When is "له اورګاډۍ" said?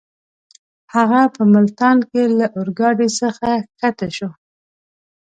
2.39-3.09